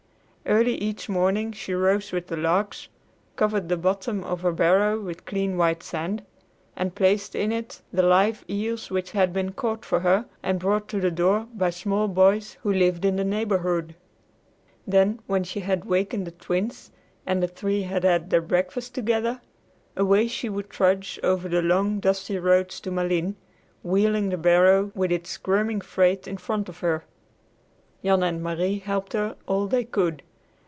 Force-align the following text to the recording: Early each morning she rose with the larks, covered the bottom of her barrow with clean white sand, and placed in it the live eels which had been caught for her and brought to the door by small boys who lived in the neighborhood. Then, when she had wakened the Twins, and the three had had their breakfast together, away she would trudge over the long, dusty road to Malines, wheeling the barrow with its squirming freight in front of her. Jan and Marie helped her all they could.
Early 0.43 0.73
each 0.75 1.07
morning 1.07 1.51
she 1.53 1.71
rose 1.73 2.11
with 2.11 2.27
the 2.27 2.35
larks, 2.35 2.89
covered 3.35 3.69
the 3.69 3.77
bottom 3.77 4.23
of 4.23 4.41
her 4.41 4.51
barrow 4.51 4.99
with 4.99 5.23
clean 5.25 5.55
white 5.55 5.81
sand, 5.83 6.23
and 6.75 6.95
placed 6.95 7.35
in 7.35 7.51
it 7.53 7.81
the 7.93 8.01
live 8.01 8.43
eels 8.49 8.89
which 8.91 9.11
had 9.11 9.31
been 9.33 9.53
caught 9.53 9.85
for 9.85 9.99
her 9.99 10.25
and 10.43 10.59
brought 10.59 10.87
to 10.89 10.99
the 10.99 11.11
door 11.11 11.47
by 11.53 11.69
small 11.69 12.07
boys 12.07 12.57
who 12.63 12.73
lived 12.73 13.05
in 13.05 13.15
the 13.17 13.23
neighborhood. 13.23 13.95
Then, 14.85 15.19
when 15.27 15.43
she 15.43 15.59
had 15.61 15.85
wakened 15.85 16.25
the 16.27 16.31
Twins, 16.31 16.91
and 17.25 17.41
the 17.41 17.47
three 17.47 17.83
had 17.83 18.03
had 18.03 18.29
their 18.31 18.41
breakfast 18.41 18.95
together, 18.95 19.39
away 19.95 20.27
she 20.27 20.49
would 20.49 20.71
trudge 20.71 21.19
over 21.23 21.47
the 21.47 21.61
long, 21.61 21.99
dusty 21.99 22.39
road 22.39 22.67
to 22.69 22.91
Malines, 22.91 23.35
wheeling 23.83 24.29
the 24.29 24.37
barrow 24.37 24.91
with 24.95 25.11
its 25.11 25.29
squirming 25.29 25.81
freight 25.81 26.27
in 26.27 26.35
front 26.35 26.67
of 26.67 26.79
her. 26.79 27.05
Jan 28.03 28.23
and 28.23 28.43
Marie 28.43 28.79
helped 28.79 29.13
her 29.13 29.35
all 29.47 29.67
they 29.67 29.83
could. 29.85 30.23